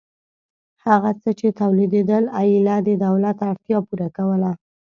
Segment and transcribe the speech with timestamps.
[0.85, 4.51] هغه څه چې تولیدېدل ایله د دولت اړتیا پوره کوله